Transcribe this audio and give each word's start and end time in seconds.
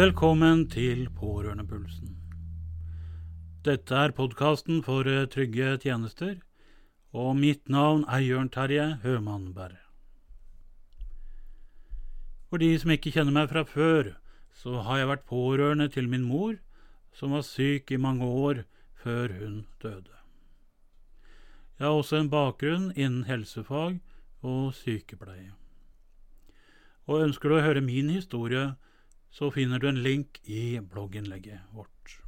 Velkommen 0.00 0.62
til 0.72 1.10
Pårørendepulsen. 1.12 2.14
Dette 3.66 3.98
er 4.00 4.14
podkasten 4.16 4.78
for 4.86 5.04
eh, 5.04 5.26
trygge 5.28 5.74
tjenester, 5.82 6.38
og 7.12 7.34
mitt 7.36 7.68
navn 7.68 8.06
er 8.08 8.22
Jørn 8.24 8.48
Terje 8.48 8.86
Hømannberg. 9.02 9.76
For 12.48 12.64
de 12.64 12.70
som 12.80 12.94
ikke 12.96 13.12
kjenner 13.12 13.36
meg 13.42 13.52
fra 13.52 13.66
før, 13.68 14.14
så 14.56 14.80
har 14.88 15.02
jeg 15.02 15.12
vært 15.12 15.28
pårørende 15.28 15.90
til 15.92 16.08
min 16.08 16.24
mor, 16.24 16.56
som 17.12 17.36
var 17.36 17.44
syk 17.44 17.92
i 17.92 18.00
mange 18.00 18.24
år 18.24 18.64
før 19.04 19.36
hun 19.36 19.64
døde. 19.84 20.16
Jeg 21.76 21.90
har 21.90 21.98
også 21.98 22.22
en 22.22 22.32
bakgrunn 22.32 22.92
innen 22.96 23.26
helsefag 23.28 24.00
og 24.40 24.70
sykepleie. 24.80 25.52
Og 27.04 27.26
ønsker 27.26 27.52
du 27.52 27.60
å 27.60 27.66
høre 27.68 27.84
min 27.84 28.08
historie, 28.16 28.70
så 29.30 29.50
finner 29.54 29.78
du 29.78 29.88
en 29.88 30.02
link 30.02 30.40
i 30.44 30.80
blogginnlegget 30.80 31.70
vårt. 31.74 32.18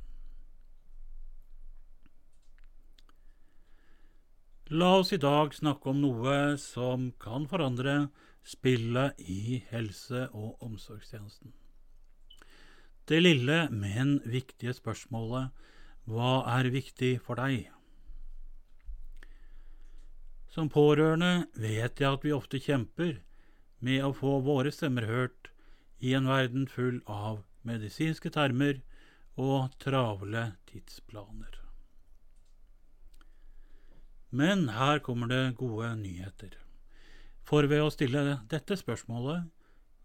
La 4.72 4.94
oss 4.96 5.12
i 5.12 5.18
dag 5.20 5.52
snakke 5.52 5.90
om 5.90 5.98
noe 6.00 6.36
som 6.56 7.10
kan 7.20 7.44
forandre 7.50 8.06
spillet 8.46 9.18
i 9.20 9.58
helse- 9.68 10.30
og 10.32 10.62
omsorgstjenesten. 10.64 11.52
Det 13.04 13.20
lille, 13.20 13.66
men 13.68 14.20
viktige 14.24 14.72
spørsmålet 14.72 15.50
hva 16.08 16.32
er 16.54 16.70
viktig 16.72 17.18
for 17.26 17.36
deg? 17.36 17.68
Som 20.48 20.72
pårørende 20.72 21.48
vet 21.52 22.00
jeg 22.00 22.08
at 22.08 22.24
vi 22.24 22.32
ofte 22.32 22.62
kjemper 22.62 23.18
med 23.84 24.02
å 24.06 24.14
få 24.16 24.38
våre 24.46 24.72
stemmer 24.72 25.04
hørt 25.10 25.51
i 26.02 26.14
en 26.18 26.26
verden 26.26 26.66
full 26.66 27.00
av 27.06 27.44
medisinske 27.66 28.32
termer 28.34 28.80
og 29.38 29.72
travle 29.82 30.52
tidsplaner. 30.68 31.60
Men 34.32 34.66
her 34.72 35.02
kommer 35.04 35.28
det 35.30 35.56
gode 35.60 35.92
nyheter. 36.00 36.56
For 37.46 37.68
ved 37.68 37.84
å 37.84 37.92
stille 37.92 38.40
dette 38.50 38.78
spørsmålet 38.80 39.48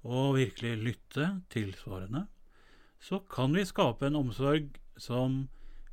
og 0.07 0.35
virkelig 0.37 0.73
lytte 0.83 1.29
til 1.53 1.73
svarene, 1.79 2.25
så 2.99 3.21
kan 3.31 3.53
vi 3.55 3.65
skape 3.65 4.07
en 4.07 4.19
omsorg 4.19 4.77
som 4.99 5.45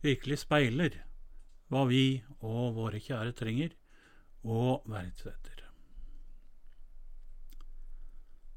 virkelig 0.04 0.42
speiler 0.44 0.98
hva 1.72 1.84
vi 1.88 2.22
og 2.40 2.76
våre 2.76 3.00
kjære 3.00 3.36
trenger 3.38 3.74
og 4.44 4.84
verdsetter. 4.90 5.53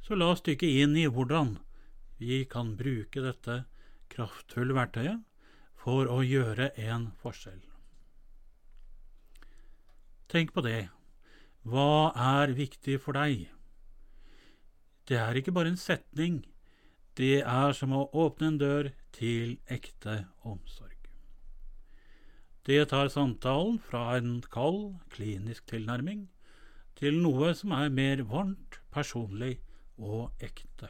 Så 0.07 0.15
la 0.15 0.29
oss 0.31 0.39
dykke 0.39 0.67
inn 0.81 0.93
i 0.95 1.03
hvordan 1.11 1.57
vi 2.21 2.45
kan 2.47 2.77
bruke 2.79 3.19
dette 3.19 3.65
kraftfulle 4.13 4.77
verktøyet 4.77 5.19
for 5.83 6.07
å 6.07 6.21
gjøre 6.23 6.69
en 6.79 7.09
forskjell. 7.19 7.59
Tenk 10.31 10.55
på 10.55 10.63
det. 10.63 10.87
Hva 11.67 12.13
er 12.15 12.55
viktig 12.55 13.01
for 13.03 13.19
deg? 13.19 13.49
Det 15.11 15.19
er 15.19 15.35
ikke 15.35 15.51
bare 15.59 15.75
en 15.75 15.81
setning. 15.83 16.39
Det 17.19 17.43
er 17.43 17.75
som 17.75 17.91
å 17.91 18.07
åpne 18.15 18.53
en 18.53 18.63
dør 18.63 18.91
til 19.11 19.57
ekte 19.67 20.21
omsorg. 20.47 20.95
Det 22.63 22.79
tar 22.95 23.11
samtalen 23.11 23.83
fra 23.83 24.15
en 24.15 24.39
kald, 24.55 25.01
klinisk 25.11 25.67
tilnærming 25.67 26.29
til 26.95 27.19
noe 27.19 27.51
som 27.55 27.75
er 27.75 27.91
mer 27.91 28.23
varmt, 28.31 28.79
personlig 28.91 29.57
og 29.97 30.31
ekte. 30.43 30.89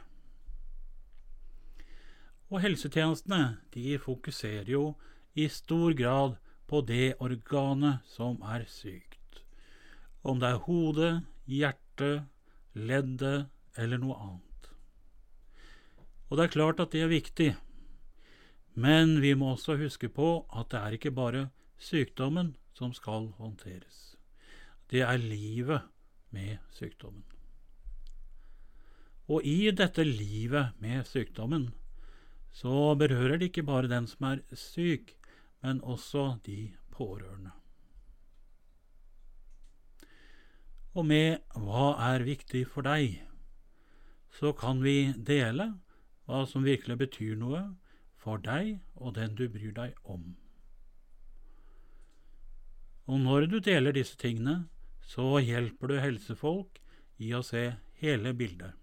Og 2.48 2.62
helsetjenestene 2.64 3.58
de 3.74 3.98
fokuserer 4.00 4.70
jo 4.72 4.94
i 5.36 5.48
stor 5.52 5.92
grad 5.96 6.38
på 6.68 6.80
det 6.88 7.16
organet 7.24 8.04
som 8.08 8.40
er 8.44 8.64
sykt, 8.68 9.42
om 10.22 10.40
det 10.40 10.52
er 10.52 10.64
hodet, 10.64 11.12
hjertet, 11.48 12.24
leddet 12.74 13.48
eller 13.76 14.00
noe 14.00 14.16
annet. 14.16 14.70
Og 16.28 16.36
det 16.36 16.44
er 16.44 16.56
klart 16.56 16.80
at 16.80 16.92
det 16.92 17.04
er 17.04 17.12
viktig, 17.12 17.52
men 18.78 19.18
vi 19.24 19.32
må 19.34 19.54
også 19.54 19.78
huske 19.80 20.08
på 20.12 20.44
at 20.52 20.70
det 20.72 20.80
er 20.80 20.98
ikke 20.98 21.14
bare 21.14 21.48
sykdommen 21.78 22.54
som 22.76 22.92
skal 22.94 23.32
håndteres. 23.38 24.16
Det 24.90 25.02
er 25.04 25.16
livet 25.20 25.82
med 26.30 26.56
sykdommen. 26.72 27.37
Og 29.28 29.44
i 29.44 29.70
dette 29.70 30.04
livet 30.04 30.76
med 30.80 31.04
sykdommen 31.06 31.68
så 32.54 32.94
berører 32.98 33.38
det 33.38 33.50
ikke 33.50 33.66
bare 33.68 33.90
den 33.90 34.08
som 34.08 34.30
er 34.30 34.42
syk, 34.56 35.14
men 35.62 35.82
også 35.84 36.38
de 36.46 36.72
pårørende. 36.94 37.52
Og 40.96 41.04
med 41.06 41.38
Hva 41.54 41.92
er 42.14 42.24
viktig 42.26 42.64
for 42.66 42.82
deg? 42.82 43.28
så 44.38 44.52
kan 44.52 44.82
vi 44.82 45.12
dele 45.16 45.72
hva 46.28 46.44
som 46.46 46.66
virkelig 46.66 46.98
betyr 47.00 47.38
noe 47.40 47.62
for 48.20 48.40
deg 48.42 48.76
og 49.00 49.16
den 49.16 49.34
du 49.38 49.46
bryr 49.50 49.72
deg 49.74 49.96
om. 50.04 50.34
Og 53.08 53.22
når 53.24 53.48
du 53.48 53.58
deler 53.64 53.96
disse 53.96 54.18
tingene, 54.20 54.68
så 55.00 55.38
hjelper 55.40 55.88
du 55.88 55.96
helsefolk 56.02 56.82
i 57.24 57.32
å 57.34 57.40
se 57.42 57.70
hele 58.02 58.34
bildet 58.36 58.76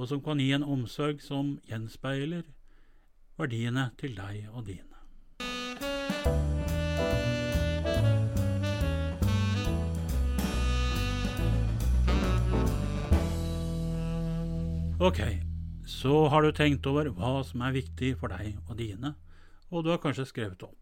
og 0.00 0.08
som 0.08 0.22
kan 0.24 0.40
gi 0.40 0.48
en 0.56 0.64
omsorg 0.64 1.18
som 1.20 1.58
gjenspeiler 1.68 2.46
verdiene 3.36 3.90
til 4.00 4.14
deg 4.16 4.46
og 4.48 4.64
dine. 4.64 4.86
Ok, 15.00 15.20
så 15.88 16.16
har 16.32 16.44
du 16.44 16.52
tenkt 16.56 16.88
over 16.88 17.12
hva 17.16 17.38
som 17.44 17.62
er 17.64 17.76
viktig 17.76 18.14
for 18.20 18.32
deg 18.32 18.56
og 18.68 18.76
dine, 18.80 19.14
og 19.68 19.84
du 19.84 19.92
har 19.92 20.00
kanskje 20.00 20.28
skrevet 20.28 20.64
opp. 20.64 20.76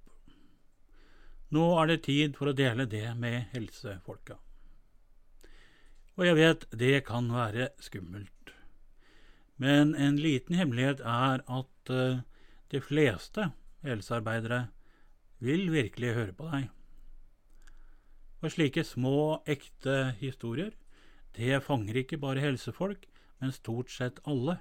Nå 1.55 1.71
er 1.81 1.91
det 1.91 2.03
tid 2.07 2.35
for 2.39 2.51
å 2.51 2.55
dele 2.55 2.87
det 2.87 3.07
med 3.19 3.51
helsefolka. 3.55 4.39
Og 6.19 6.27
jeg 6.27 6.39
vet 6.39 6.67
det 6.75 6.97
kan 7.07 7.31
være 7.31 7.71
skummelt 7.83 8.38
men 9.59 9.95
en 9.99 10.19
liten 10.23 10.55
hemmelighet 10.55 11.01
er 11.03 11.43
at 11.43 11.91
uh, 11.91 12.21
de 12.71 12.81
fleste 12.81 13.51
helsearbeidere 13.87 14.69
vil 15.43 15.71
virkelig 15.73 16.15
høre 16.15 16.35
på 16.35 16.51
deg. 16.53 16.69
Og 18.39 18.53
slike 18.55 18.85
små, 18.87 19.41
ekte 19.51 20.15
historier, 20.21 20.71
det 21.35 21.63
fanger 21.67 22.03
ikke 22.03 22.21
bare 22.23 22.43
helsefolk, 22.43 23.07
men 23.39 23.55
stort 23.55 23.91
sett 23.91 24.21
alle. 24.27 24.59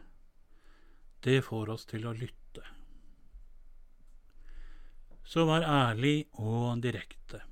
Det 1.23 1.43
får 1.45 1.69
oss 1.73 1.85
til 1.89 2.05
å 2.09 2.15
lytte. 2.17 2.65
Så 5.27 5.45
vær 5.45 5.65
ærlig 5.65 6.25
og 6.39 6.81
direkte. 6.81 7.43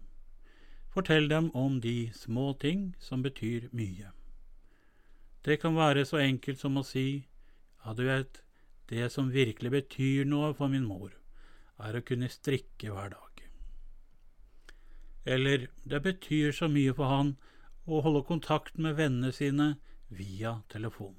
Fortell 0.94 1.28
dem 1.30 1.50
om 1.54 1.82
de 1.82 2.12
små 2.16 2.54
ting 2.62 2.94
som 3.04 3.22
betyr 3.26 3.68
mye. 3.76 4.14
Det 5.46 5.60
kan 5.62 5.76
være 5.76 6.06
så 6.08 6.22
enkelt 6.24 6.62
som 6.62 6.78
å 6.80 6.86
si 6.88 7.26
ja, 7.86 7.94
du 7.94 8.06
vet, 8.08 8.42
det 8.90 9.12
som 9.14 9.30
virkelig 9.30 9.72
betyr 9.72 10.26
noe 10.26 10.54
for 10.58 10.72
min 10.74 10.86
mor, 10.90 11.12
er 11.78 11.98
å 11.98 12.06
kunne 12.06 12.30
strikke 12.34 12.90
hver 12.90 13.14
dag. 13.14 13.44
Eller 15.26 15.68
det 15.86 16.02
betyr 16.06 16.54
så 16.54 16.70
mye 16.70 16.94
for 16.98 17.10
han 17.10 17.36
å 17.86 18.02
holde 18.06 18.26
kontakt 18.26 18.78
med 18.82 18.98
vennene 18.98 19.32
sine 19.34 19.76
via 20.10 20.60
telefon. 20.70 21.16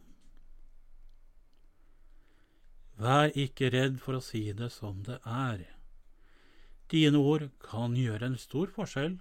Vær 2.99 3.35
ikke 3.37 3.71
redd 3.75 3.99
for 4.03 4.19
å 4.19 4.25
si 4.25 4.49
det 4.57 4.71
som 4.75 5.03
det 5.07 5.19
er. 5.23 5.67
Dine 6.91 7.19
ord 7.19 7.51
kan 7.63 7.95
gjøre 7.99 8.31
en 8.31 8.39
stor 8.41 8.71
forskjell 8.75 9.19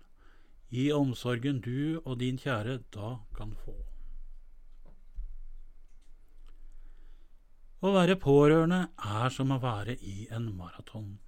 i 0.70 0.92
omsorgen 0.94 1.60
du 1.66 2.00
og 2.06 2.22
din 2.22 2.40
kjære 2.42 2.80
da 2.94 3.18
kan 3.38 3.54
få. 3.66 3.76
Å 7.86 7.92
være 7.94 8.16
pårørende 8.18 8.80
er 8.98 9.34
som 9.34 9.52
å 9.54 9.60
være 9.62 9.94
i 10.02 10.24
en 10.34 10.48
maraton, 10.58 11.20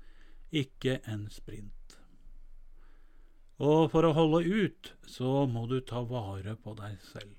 ikke 0.50 0.96
en 1.06 1.28
sprint. 1.30 1.98
Og 3.62 3.92
for 3.94 4.08
å 4.08 4.16
holde 4.18 4.40
ut, 4.46 4.90
så 5.06 5.44
må 5.46 5.68
du 5.70 5.76
ta 5.86 6.02
vare 6.02 6.56
på 6.64 6.74
deg 6.80 6.98
selv. 7.12 7.36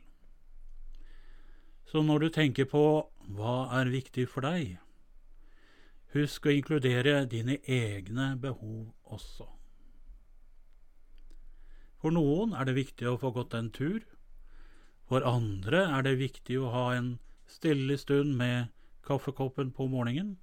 Så 1.90 2.04
når 2.06 2.26
du 2.26 2.28
tenker 2.36 2.70
på 2.70 2.84
hva 3.34 3.56
er 3.80 3.90
viktig 3.90 4.28
for 4.30 4.46
deg, 4.46 4.78
husk 6.14 6.46
å 6.46 6.54
inkludere 6.54 7.24
dine 7.26 7.58
egne 7.66 8.30
behov 8.38 8.92
også. 9.18 9.50
For 11.98 12.14
noen 12.14 12.54
er 12.54 12.70
det 12.70 12.78
viktig 12.78 13.10
å 13.10 13.18
få 13.18 13.34
gått 13.34 13.58
en 13.58 13.74
tur. 13.74 14.04
For 15.10 15.26
andre 15.26 15.88
er 15.98 16.06
det 16.06 16.18
viktig 16.22 16.60
å 16.62 16.70
ha 16.70 16.88
en 16.94 17.16
stille 17.50 17.98
stund 17.98 18.36
med 18.38 18.68
kaffekoppen 19.08 19.72
på 19.74 19.88
morgenen, 19.90 20.36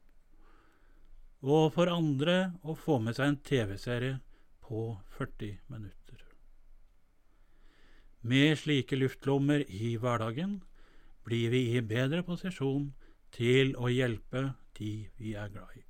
og 1.45 1.73
for 1.75 1.91
andre 1.91 2.55
å 2.65 2.73
få 2.79 2.97
med 3.03 3.17
seg 3.17 3.29
en 3.29 3.41
TV-serie 3.45 4.17
på 4.65 4.87
40 5.17 5.59
minutter. 5.69 6.21
Med 8.25 8.55
slike 8.57 8.97
luftlommer 8.97 9.61
i 9.69 9.93
hverdagen 10.01 10.57
blir 11.25 11.51
vi 11.53 11.61
i 11.77 11.83
bedre 11.85 12.23
posisjon 12.25 12.89
til 13.35 13.75
å 13.77 13.91
hjelpe 13.93 14.55
de 14.79 14.93
vi 15.19 15.35
er 15.37 15.51
glad 15.53 15.77
i. 15.77 15.83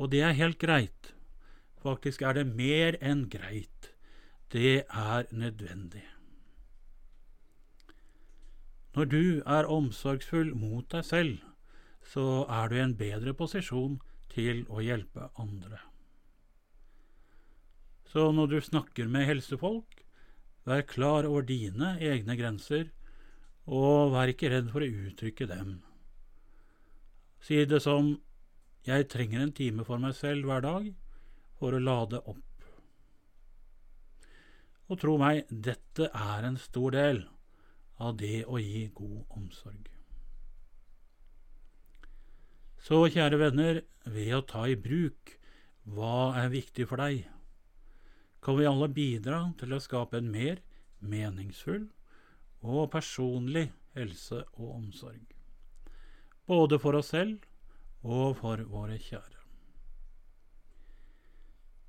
Og 0.00 0.10
det 0.10 0.22
er 0.26 0.38
helt 0.38 0.58
greit. 0.58 1.12
Faktisk 1.84 2.22
er 2.26 2.40
det 2.40 2.46
mer 2.48 2.96
enn 3.04 3.26
greit. 3.30 3.92
Det 4.50 4.82
er 4.88 5.28
nødvendig. 5.30 6.02
Når 8.96 9.06
du 9.06 9.24
er 9.46 9.68
omsorgsfull 9.70 10.50
mot 10.58 10.86
deg 10.90 11.04
selv, 11.06 11.38
så 12.02 12.44
er 12.50 12.70
du 12.70 12.76
i 12.76 12.82
en 12.82 12.96
bedre 12.98 13.34
posisjon 13.38 14.00
til 14.32 14.64
å 14.70 14.82
hjelpe 14.82 15.28
andre. 15.38 15.78
Så 18.10 18.30
når 18.34 18.50
du 18.50 18.58
snakker 18.66 19.06
med 19.06 19.28
helsefolk, 19.28 20.00
vær 20.66 20.82
klar 20.90 21.28
over 21.28 21.46
dine 21.46 21.94
egne 22.02 22.34
grenser, 22.38 22.90
og 23.70 24.10
vær 24.16 24.32
ikke 24.32 24.50
redd 24.50 24.72
for 24.72 24.82
å 24.82 24.90
uttrykke 25.06 25.46
dem. 25.46 25.76
Si 27.40 27.62
det 27.64 27.78
som 27.84 28.16
jeg 28.86 29.06
trenger 29.12 29.44
en 29.44 29.54
time 29.54 29.86
for 29.86 30.02
meg 30.02 30.16
selv 30.18 30.48
hver 30.48 30.64
dag 30.64 30.88
for 31.60 31.76
å 31.76 31.82
lade 31.82 32.18
opp. 32.24 32.46
Og 34.90 34.98
tro 34.98 35.14
meg, 35.20 35.44
dette 35.46 36.08
er 36.10 36.48
en 36.48 36.58
stor 36.58 36.96
del 36.96 37.22
av 38.00 38.16
det 38.20 38.44
å 38.48 38.58
gi 38.60 38.86
god 38.96 39.36
omsorg. 39.36 39.88
Så 42.80 43.02
kjære 43.12 43.38
venner, 43.40 43.82
ved 44.08 44.32
å 44.32 44.44
ta 44.48 44.64
i 44.68 44.76
bruk 44.80 45.36
hva 45.84 46.32
er 46.40 46.48
viktig 46.52 46.86
for 46.88 47.02
deg, 47.02 47.26
kan 48.40 48.56
vi 48.56 48.68
alle 48.68 48.88
bidra 48.88 49.42
til 49.60 49.76
å 49.76 49.82
skape 49.84 50.16
en 50.16 50.30
mer 50.32 50.62
meningsfull 51.04 51.84
og 52.64 52.88
personlig 52.92 53.66
helse 53.96 54.40
og 54.56 54.70
omsorg. 54.78 55.36
Både 56.48 56.80
for 56.80 56.96
oss 56.96 57.12
selv 57.12 57.44
og 58.00 58.38
for 58.40 58.64
våre 58.72 58.96
kjære. 58.96 59.36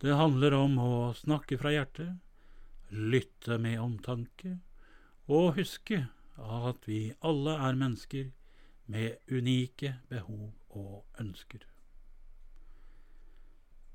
Det 0.02 0.18
handler 0.18 0.58
om 0.58 0.78
å 0.82 0.94
snakke 1.16 1.60
fra 1.62 1.72
hjertet, 1.72 2.18
lytte 2.92 3.60
med 3.62 3.80
omtanke 3.80 4.58
og 5.28 5.56
huske 5.56 6.08
at 6.38 6.88
vi 6.88 7.14
alle 7.22 7.58
er 7.68 7.76
mennesker 7.76 8.32
med 8.86 9.18
unike 9.32 9.96
behov 10.10 10.54
og 10.70 11.06
ønsker. 11.20 11.66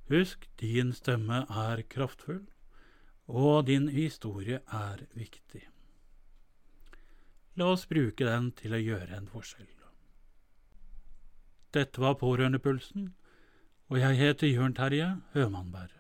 Husk, 0.09 0.47
din 0.61 0.93
stemme 0.93 1.43
er 1.51 1.83
kraftfull, 1.91 2.47
og 3.27 3.67
din 3.67 3.89
historie 3.89 4.61
er 4.73 5.03
viktig. 5.15 5.65
La 7.57 7.73
oss 7.73 7.87
bruke 7.91 8.25
den 8.25 8.53
til 8.53 8.77
å 8.77 8.83
gjøre 8.83 9.17
en 9.17 9.27
forskjell. 9.33 9.73
Dette 11.75 12.01
var 12.01 12.15
Pårørendepulsen, 12.21 13.11
og 13.89 13.99
jeg 14.01 14.17
heter 14.17 14.53
Jørn 14.53 14.75
Terje 14.75 15.11
Hømannberg. 15.35 15.93